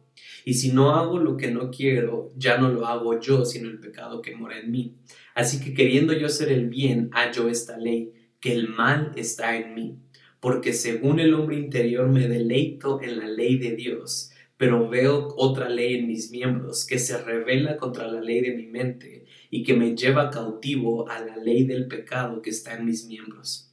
[0.45, 3.79] Y si no hago lo que no quiero, ya no lo hago yo, sino el
[3.79, 4.97] pecado que mora en mí.
[5.35, 9.75] Así que queriendo yo hacer el bien, hallo esta ley, que el mal está en
[9.75, 9.99] mí
[10.43, 15.69] porque según el hombre interior me deleito en la ley de Dios, pero veo otra
[15.69, 19.22] ley en mis miembros que se revela contra la ley de mi mente
[19.55, 23.71] y que me lleva cautivo a la ley del pecado que está en mis miembros.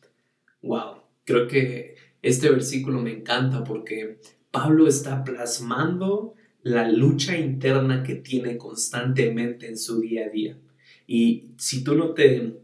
[0.62, 4.20] Wow, creo que este versículo me encanta porque
[4.52, 10.58] Pablo está plasmando la lucha interna que tiene constantemente en su día a día.
[11.08, 12.58] Y si tú no te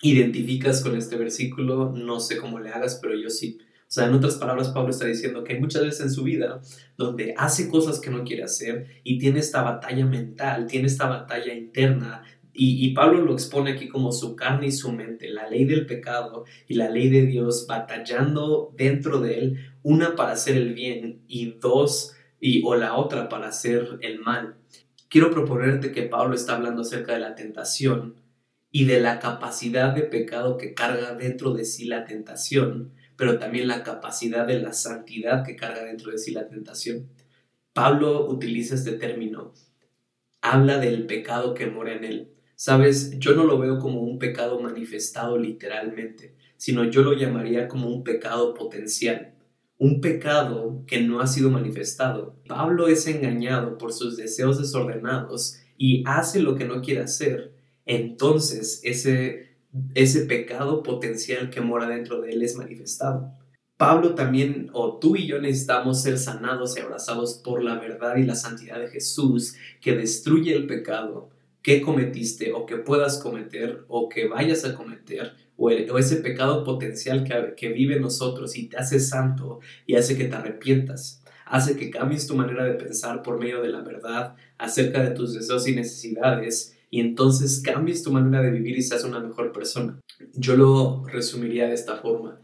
[0.00, 3.58] identificas con este versículo, no sé cómo le hagas, pero yo sí.
[3.60, 6.62] O sea, en otras palabras, Pablo está diciendo que hay muchas veces en su vida
[6.96, 11.52] donde hace cosas que no quiere hacer y tiene esta batalla mental, tiene esta batalla
[11.52, 12.22] interna.
[12.54, 15.86] Y, y, Pablo lo expone aquí como su carne y su mente, la ley del
[15.86, 21.22] pecado y la ley de Dios batallando dentro de él, una para hacer el bien
[21.28, 24.56] y dos, y, o la otra para hacer el mal.
[25.08, 28.16] Quiero proponerte que Pablo está hablando acerca de la tentación
[28.70, 33.68] y de la capacidad de pecado que carga dentro de sí la tentación, pero también
[33.68, 37.08] la capacidad de la santidad que carga dentro de sí la tentación.
[37.72, 39.52] Pablo utiliza este término,
[40.40, 42.32] habla del pecado que mora en él.
[42.64, 47.88] Sabes, yo no lo veo como un pecado manifestado literalmente, sino yo lo llamaría como
[47.88, 49.34] un pecado potencial,
[49.78, 52.36] un pecado que no ha sido manifestado.
[52.46, 57.52] Pablo es engañado por sus deseos desordenados y hace lo que no quiere hacer,
[57.84, 59.56] entonces ese,
[59.96, 63.32] ese pecado potencial que mora dentro de él es manifestado.
[63.76, 68.22] Pablo también, o tú y yo necesitamos ser sanados y abrazados por la verdad y
[68.22, 74.08] la santidad de Jesús que destruye el pecado que cometiste o que puedas cometer o
[74.08, 78.78] que vayas a cometer o, ese pecado potencial que, que vive en nosotros y te
[78.78, 83.38] hace santo y hace que te arrepientas, hace que cambies tu manera de pensar por
[83.38, 88.42] medio de la verdad acerca de tus deseos y necesidades y entonces cambies tu manera
[88.42, 90.00] de vivir y seas una mejor persona.
[90.34, 92.40] Yo lo resumiría de esta forma.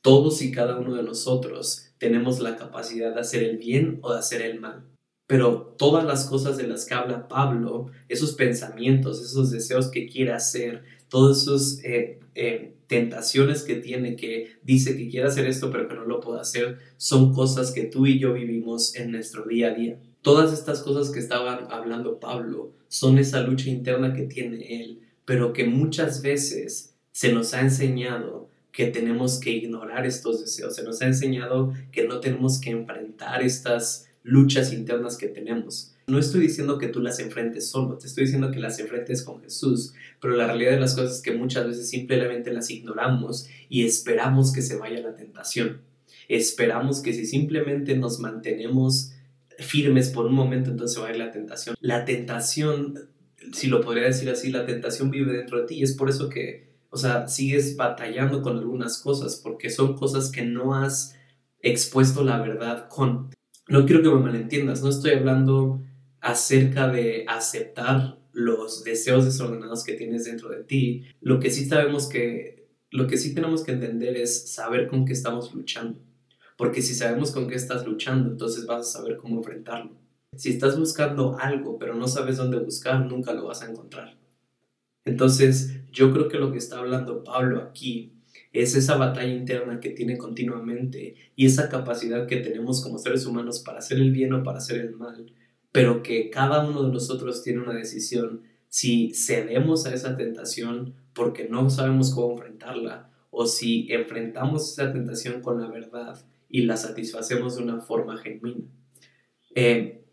[0.00, 4.18] Todos y cada uno de nosotros tenemos la capacidad de hacer el bien o de
[4.18, 4.91] hacer el mal.
[5.26, 10.32] Pero todas las cosas de las que habla Pablo, esos pensamientos, esos deseos que quiere
[10.32, 15.88] hacer, todas esas eh, eh, tentaciones que tiene, que dice que quiere hacer esto pero
[15.88, 19.68] que no lo puede hacer, son cosas que tú y yo vivimos en nuestro día
[19.68, 19.98] a día.
[20.20, 25.52] Todas estas cosas que estaba hablando Pablo son esa lucha interna que tiene él, pero
[25.52, 31.02] que muchas veces se nos ha enseñado que tenemos que ignorar estos deseos, se nos
[31.02, 35.94] ha enseñado que no tenemos que enfrentar estas luchas internas que tenemos.
[36.06, 39.40] No estoy diciendo que tú las enfrentes solo, te estoy diciendo que las enfrentes con
[39.40, 43.84] Jesús, pero la realidad de las cosas es que muchas veces simplemente las ignoramos y
[43.84, 45.82] esperamos que se vaya la tentación.
[46.28, 49.12] Esperamos que si simplemente nos mantenemos
[49.58, 51.76] firmes por un momento, entonces va la tentación.
[51.80, 53.10] La tentación,
[53.52, 56.28] si lo podría decir así, la tentación vive dentro de ti y es por eso
[56.28, 61.16] que, o sea, sigues batallando con algunas cosas, porque son cosas que no has
[61.60, 63.30] expuesto la verdad con.
[63.68, 65.82] No quiero que me malentiendas, no estoy hablando
[66.20, 71.04] acerca de aceptar los deseos desordenados que tienes dentro de ti.
[71.20, 75.12] Lo que sí sabemos que, lo que sí tenemos que entender es saber con qué
[75.12, 76.00] estamos luchando.
[76.56, 79.92] Porque si sabemos con qué estás luchando, entonces vas a saber cómo enfrentarlo.
[80.36, 84.16] Si estás buscando algo, pero no sabes dónde buscar, nunca lo vas a encontrar.
[85.04, 88.12] Entonces, yo creo que lo que está hablando Pablo aquí
[88.52, 93.60] es esa batalla interna que tiene continuamente y esa capacidad que tenemos como seres humanos
[93.60, 95.32] para hacer el bien o para hacer el mal,
[95.72, 101.48] pero que cada uno de nosotros tiene una decisión si cedemos a esa tentación porque
[101.48, 107.56] no sabemos cómo enfrentarla o si enfrentamos esa tentación con la verdad y la satisfacemos
[107.56, 108.66] de una forma genuina.
[109.54, 110.04] Eh,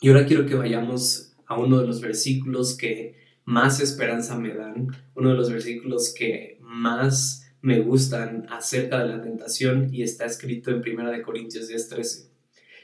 [0.00, 4.88] y ahora quiero que vayamos a uno de los versículos que más esperanza me dan,
[5.14, 10.70] uno de los versículos que más me gustan acerca de la tentación y está escrito
[10.70, 12.28] en 1 Corintios 10:13.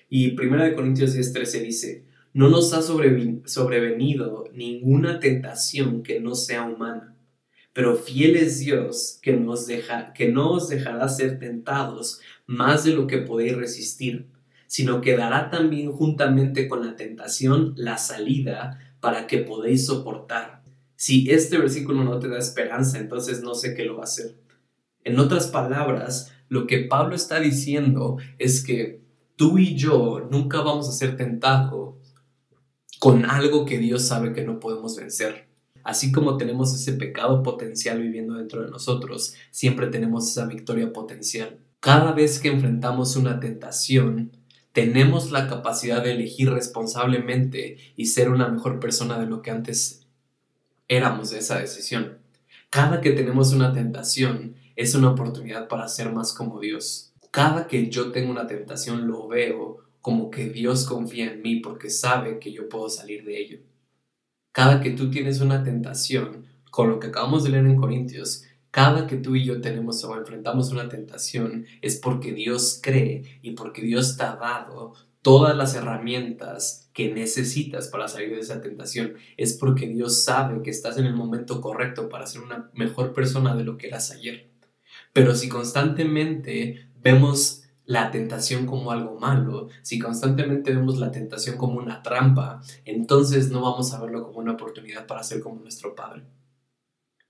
[0.09, 7.15] Y 1 Corintios 10:13 dice, no nos ha sobrevenido ninguna tentación que no sea humana,
[7.75, 12.93] pero fiel es Dios que, nos deja, que no os dejará ser tentados más de
[12.93, 14.29] lo que podéis resistir,
[14.67, 20.63] sino que dará también juntamente con la tentación la salida para que podéis soportar.
[20.97, 24.41] Si este versículo no te da esperanza, entonces no sé qué lo va a hacer.
[25.05, 29.01] En otras palabras, lo que Pablo está diciendo es que
[29.37, 31.95] tú y yo nunca vamos a ser tentados
[32.99, 35.49] con algo que Dios sabe que no podemos vencer.
[35.83, 41.59] Así como tenemos ese pecado potencial viviendo dentro de nosotros, siempre tenemos esa victoria potencial.
[41.81, 44.33] Cada vez que enfrentamos una tentación,
[44.73, 50.07] tenemos la capacidad de elegir responsablemente y ser una mejor persona de lo que antes
[50.89, 52.19] éramos de esa decisión.
[52.69, 57.13] Cada que tenemos una tentación es una oportunidad para ser más como Dios.
[57.31, 61.91] Cada que yo tengo una tentación lo veo como que Dios confía en mí porque
[61.91, 63.59] sabe que yo puedo salir de ello.
[64.53, 69.07] Cada que tú tienes una tentación, con lo que acabamos de leer en Corintios, cada
[69.07, 73.83] que tú y yo tenemos o enfrentamos una tentación es porque Dios cree y porque
[73.83, 79.17] Dios te ha dado todas las herramientas que necesitas para salir de esa tentación.
[79.37, 83.55] Es porque Dios sabe que estás en el momento correcto para ser una mejor persona
[83.55, 84.50] de lo que eras ayer.
[85.13, 91.79] Pero si constantemente vemos la tentación como algo malo, si constantemente vemos la tentación como
[91.79, 96.23] una trampa, entonces no vamos a verlo como una oportunidad para ser como nuestro Padre.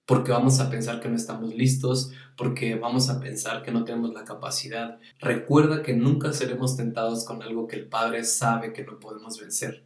[0.05, 4.13] Porque vamos a pensar que no estamos listos, porque vamos a pensar que no tenemos
[4.13, 4.99] la capacidad.
[5.19, 9.85] Recuerda que nunca seremos tentados con algo que el Padre sabe que no podemos vencer.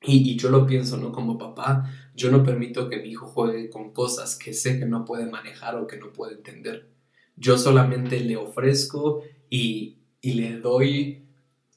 [0.00, 1.12] Y, y, yo lo pienso, ¿no?
[1.12, 5.04] Como papá, yo no permito que mi hijo juegue con cosas que sé que no
[5.04, 6.91] puede manejar o que no puede entender.
[7.36, 11.24] Yo solamente le ofrezco y, le doy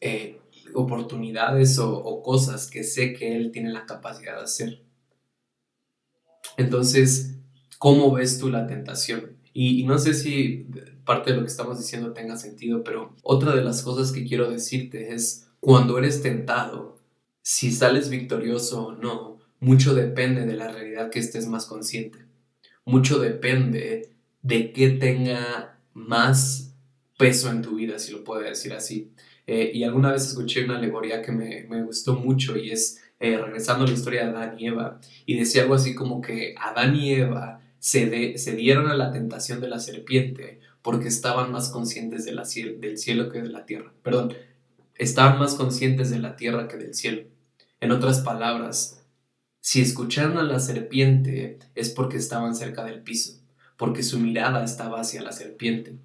[0.02, 0.40] eh,
[0.74, 4.82] oportunidades o, cosas que sé que él tiene la capacidad de hacer.
[6.58, 7.36] Entonces,
[7.80, 9.38] ¿cómo ves tú la tentación?
[9.54, 10.68] Y, y, no sé si
[11.06, 14.50] parte de lo que estamos diciendo tenga sentido, pero otra de las cosas que quiero
[14.50, 16.98] decirte es, cuando eres tentado,
[17.42, 22.20] si sales victorioso o no, mucho depende de la realidad que estés más consciente.
[22.86, 24.15] Mucho depende
[24.46, 26.76] de que tenga más
[27.18, 29.12] peso en tu vida, si lo puedo decir así.
[29.48, 33.38] Eh, y alguna vez escuché una alegoría que me, me gustó mucho y es eh,
[33.38, 36.96] regresando a la historia de Adán y Eva, y decía algo así como que Adán
[36.96, 42.24] y Eva se, se dieron a la tentación de la serpiente porque estaban más conscientes
[42.26, 43.94] de la, del cielo que de la tierra.
[44.04, 44.36] Perdón,
[44.94, 47.24] estaban más conscientes de la tierra que del cielo.
[47.80, 49.04] En otras palabras,
[49.60, 53.40] si escucharon a la serpiente es porque estaban cerca del piso,
[53.78, 55.98] porque su mirada estaba hacia la serpiente.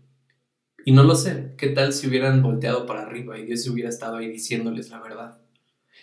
[0.85, 4.17] Y no lo sé, ¿qué tal si hubieran volteado para arriba y Dios hubiera estado
[4.17, 5.39] ahí diciéndoles la verdad?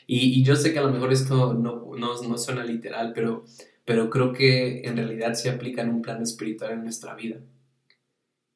[0.05, 3.43] Y, yo sé que a lo mejor esto no, no, no suena literal, pero,
[3.85, 7.37] pero creo que en realidad se aplica en un plano espiritual en nuestra vida.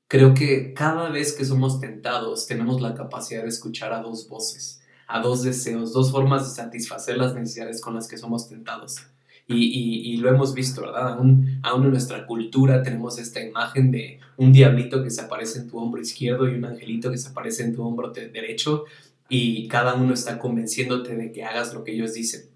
[0.08, 4.82] Creo que cada vez que somos tentados tenemos la capacidad de escuchar a dos voces,
[5.08, 9.11] a dos deseos, dos formas de satisfacer las necesidades con las que somos tentados.
[9.54, 11.14] Y, lo hemos visto, ¿verdad?
[11.14, 15.68] Aún, aún en nuestra cultura tenemos esta imagen de un diablito que se aparece en
[15.70, 18.86] tu hombro izquierdo y un angelito que se aparece en tu hombro derecho
[19.30, 22.50] y cada uno está convenciéndote de que hagas lo que ellos dicen.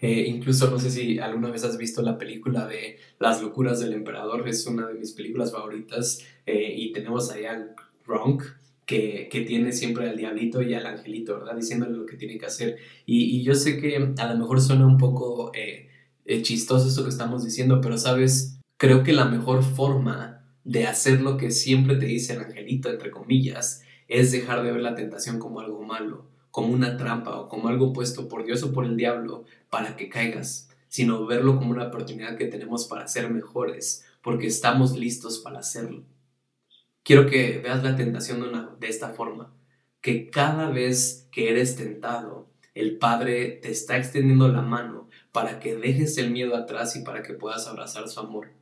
[0.00, 3.92] Eh, incluso no sé si alguna vez has visto la película de Las locuras del
[3.92, 7.74] emperador, es una de mis películas favoritas eh, y tenemos allá
[8.06, 8.42] Gronk,
[8.90, 11.54] que, tiene siempre al diablito y al angelito, ¿verdad?
[11.56, 12.76] Diciéndole lo que tiene que hacer.
[13.06, 15.88] Y, yo sé que a lo mejor suena un poco eh,
[16.24, 21.20] eh, chistoso esto que estamos diciendo, pero sabes, creo que la mejor forma de hacer
[21.20, 25.38] lo que siempre te dice el angelito, entre comillas, es dejar de ver la tentación
[25.38, 28.96] como algo malo, como una trampa o como algo puesto por Dios o por el
[28.96, 34.48] diablo para que caigas, sino verlo como una oportunidad que tenemos para ser mejores, porque
[34.48, 36.02] estamos listos para hacerlo.
[37.10, 38.40] Quiero que veas la tentación
[38.78, 39.52] de, esta forma,
[40.00, 45.74] que cada vez que eres tentado, el Padre te está extendiendo la mano para que
[45.74, 48.52] dejes el miedo atrás y para que puedas abrazar su amor.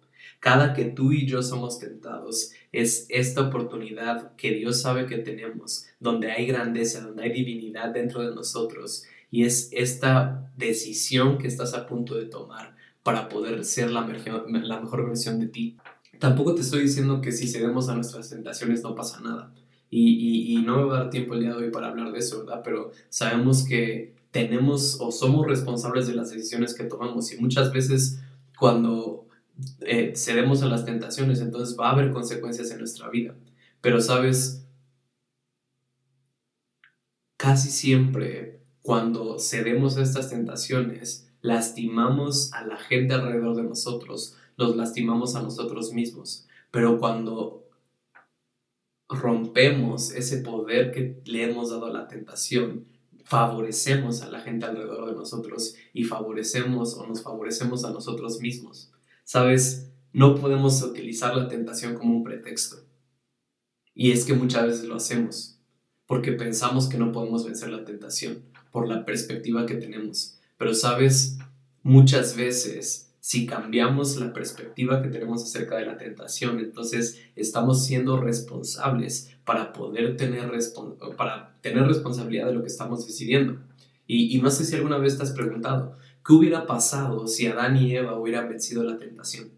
[0.40, 5.84] Cada que tú y yo somos tentados es esta oportunidad que Dios sabe que tenemos,
[6.00, 11.74] donde hay grandeza, donde hay divinidad dentro de nosotros, y es esta decisión que estás
[11.74, 15.76] a punto de tomar para poder ser la mejor versión de ti.
[16.18, 19.54] Tampoco te estoy diciendo que si cedemos a nuestras tentaciones no pasa nada.
[19.90, 22.18] Y, y, no me va a dar tiempo el día de hoy para hablar de
[22.18, 22.60] eso, ¿verdad?
[22.62, 28.20] Pero sabemos que tenemos o somos responsables de las decisiones que tomamos y muchas veces
[28.58, 29.26] cuando
[29.80, 33.34] eh, cedemos a las tentaciones, entonces va a haber consecuencias en nuestra vida.
[33.80, 34.66] Pero sabes,
[37.36, 44.76] casi siempre cuando cedemos a estas tentaciones, lastimamos a la gente alrededor de nosotros, los
[44.76, 46.46] lastimamos a nosotros mismos.
[46.70, 47.64] Pero cuando
[49.08, 52.84] rompemos ese poder que le hemos dado a la tentación,
[53.24, 58.92] favorecemos a la gente alrededor de nosotros y favorecemos o nos favorecemos a nosotros mismos.
[59.24, 62.84] Sabes, no podemos utilizar la tentación como un pretexto.
[63.94, 65.58] Y es que muchas veces lo hacemos,
[66.06, 68.42] porque pensamos que no podemos vencer la tentación
[68.72, 70.38] por la perspectiva que tenemos.
[70.56, 71.38] Pero sabes,
[71.82, 78.18] muchas veces si cambiamos la perspectiva que tenemos acerca de la tentación, entonces estamos siendo
[78.18, 80.50] responsables para poder tener,
[81.14, 83.60] para tener responsabilidad de lo que estamos decidiendo.
[84.06, 87.94] Y, no sé si alguna vez te has preguntado, ¿qué hubiera pasado si Adán y
[87.94, 89.50] Eva hubieran vencido la tentación?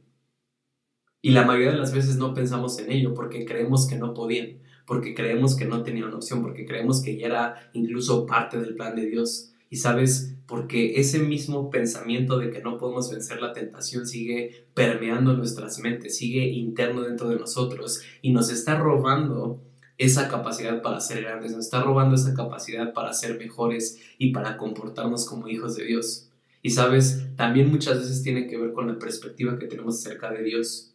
[1.22, 4.58] Y la mayoría de las veces no pensamos en ello porque creemos que no podían,
[4.84, 8.96] porque creemos que no tenían opción, porque creemos que ya era incluso parte del plan
[8.96, 9.49] de Dios.
[9.70, 15.32] Y sabes, porque ese mismo pensamiento de que no podemos vencer la tentación sigue permeando
[15.34, 19.62] nuestras mentes, sigue interno dentro de nosotros y nos está robando
[19.96, 24.56] esa capacidad para ser grandes, nos está robando esa capacidad para ser mejores y para
[24.56, 26.30] comportarnos como hijos de Dios.
[26.62, 30.42] Y sabes, también muchas veces tiene que ver con la perspectiva que tenemos acerca de
[30.42, 30.94] Dios.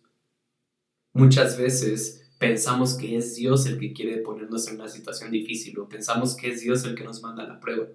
[1.13, 5.87] Muchas veces pensamos que es Dios el que quiere ponernos en una situación difícil o
[5.87, 7.87] pensamos que es Dios el que nos manda la prueba.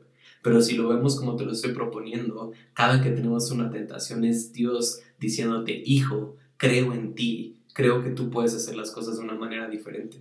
[0.42, 4.52] Pero si lo vemos como te lo estoy proponiendo, cada que tenemos una tentación es
[4.52, 9.34] Dios diciéndote, hijo, creo en ti, creo que tú puedes hacer las cosas de una
[9.34, 10.18] manera diferente.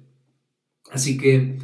[0.92, 1.58] Así que,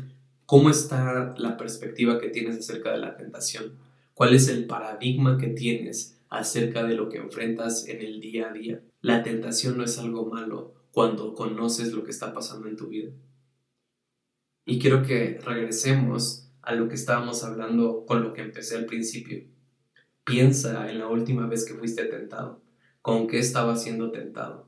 [0.45, 3.73] ¿cómo está la perspectiva que tienes acerca de la tentación?
[4.13, 8.53] ¿Cuál es el paradigma que tienes acerca de lo que enfrentas en el día a
[8.53, 8.81] día?
[9.01, 13.11] La tentación no es algo malo cuando conoces lo que está pasando en tu vida.
[14.65, 19.43] Y quiero que regresemos a lo que estábamos hablando con lo que empecé al principio.
[20.23, 22.61] Piensa en la última vez que fuiste tentado.
[23.01, 24.67] ¿Con qué estaba siendo tentado?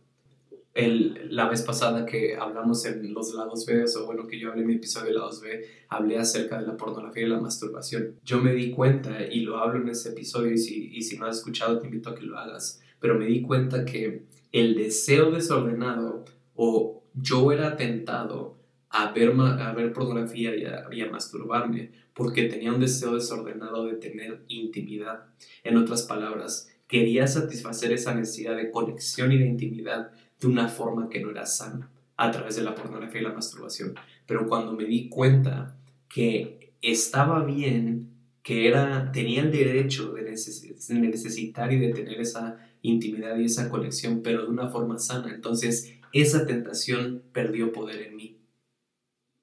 [0.76, 4.62] El, la vez pasada que hablamos en los lados B, o bueno, que yo hablé
[4.62, 8.20] en mi episodio de lados B, hablé acerca de la pornografía y la masturbación.
[8.24, 11.26] Yo me di cuenta, y lo hablo en ese episodio, y si, y si no
[11.26, 14.22] has escuchado, te invito a que lo hagas, pero me di cuenta que
[14.52, 18.57] el deseo desordenado o yo era tentado
[18.90, 24.44] a ver, a ver pornografía y a, masturbarme porque tenía un deseo desordenado de tener
[24.48, 25.26] intimidad.
[25.64, 31.10] En otras palabras, quería satisfacer esa necesidad de conexión y de intimidad de una forma
[31.10, 33.94] que no era sana a través de la pornografía y la masturbación.
[34.26, 35.78] Pero cuando me di cuenta
[36.10, 38.10] que estaba bien,
[38.42, 44.22] que era, tenía el derecho de necesitar y de tener esa intimidad y esa conexión,
[44.24, 48.37] pero de una forma sana, entonces esa tentación perdió poder en mí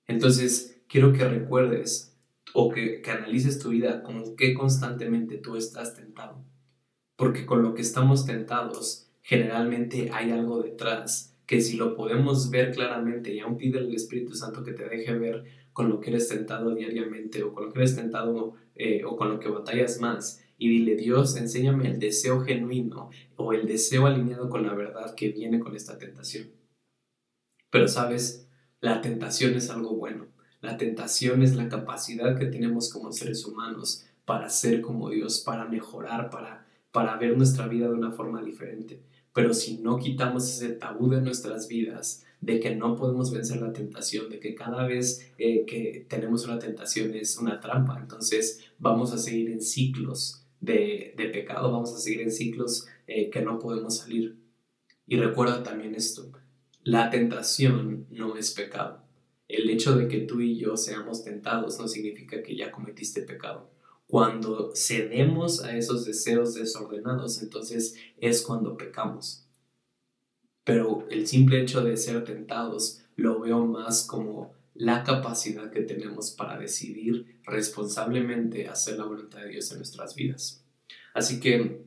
[0.07, 2.17] entonces, quiero que recuerdes
[2.53, 6.45] o que, que analices tu vida con qué constantemente tú estás tentado.
[7.17, 12.73] Porque con lo que estamos tentados, generalmente hay algo detrás que si lo podemos ver
[12.73, 16.29] claramente y aún pide al Espíritu Santo que te deje ver con lo que eres
[16.29, 20.43] tentado diariamente o con lo que eres tentado eh, o con lo que batallas más
[20.57, 25.31] y dile Dios enséñame el deseo genuino o el deseo alineado con la verdad que
[25.31, 26.49] viene con esta tentación.
[27.71, 28.43] Pero sabes,
[28.85, 30.26] la tentación es algo bueno.
[30.61, 35.64] La tentación es la capacidad que tenemos como seres humanos para ser como Dios, para
[35.64, 39.01] mejorar, para, para ver nuestra vida de una forma diferente.
[39.32, 43.72] Pero si no quitamos ese tabú de nuestras vidas, de que no podemos vencer la
[43.72, 49.14] tentación, de que cada vez eh, que tenemos una tentación es una trampa, entonces vamos
[49.14, 53.97] a seguir en ciclos de, pecado, vamos a seguir en ciclos eh, que no podemos
[53.97, 54.37] salir.
[55.07, 56.30] Y recuerda también esto,
[56.85, 59.03] la tentación no es pecado.
[59.49, 63.70] El hecho de que tú y yo seamos tentados no significa que ya cometiste pecado.
[64.07, 69.47] Cuando cedemos a esos deseos desordenados, entonces es cuando pecamos.
[70.62, 76.32] Pero el simple hecho de ser tentados lo veo más como la capacidad que tenemos
[76.32, 80.64] para decidir responsablemente hacer la voluntad de Dios en nuestras vidas.
[81.14, 81.85] Así que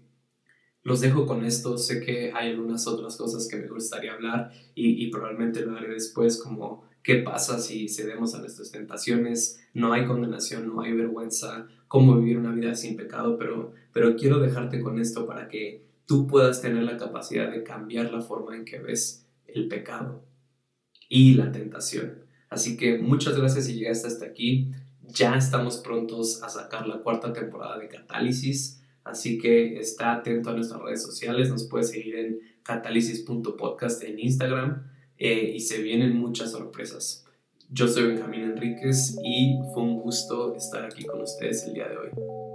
[0.87, 5.05] los dejo con esto, sé que hay algunas otras cosas que me gustaría hablar y,
[5.07, 10.65] probablemente lo haré después, como qué pasa si cedemos a nuestras tentaciones, no hay condenación,
[10.65, 15.27] no hay vergüenza, cómo vivir una vida sin pecado, pero, pero quiero dejarte con esto
[15.27, 19.67] para que tú puedas tener la capacidad de cambiar la forma en que ves el
[19.67, 20.23] pecado
[21.09, 22.23] y la tentación.
[22.49, 24.71] Así que muchas gracias si llegaste hasta aquí.
[25.01, 30.53] Ya estamos prontos a sacar la cuarta temporada de Catálisis, así que está atento a
[30.53, 31.49] nuestras redes sociales.
[31.49, 37.25] Nos puedes seguir en catálisis.podcast en Instagram eh, y se vienen muchas sorpresas.
[37.69, 41.97] Yo soy Benjamín Enríquez y fue un gusto estar aquí con ustedes el día de
[41.97, 42.46] hoy.